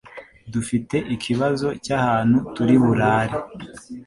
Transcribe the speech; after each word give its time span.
dufite 0.53 0.95
ikibazo 1.15 1.67
cyahantu 1.85 2.37
turiburare 2.55 3.35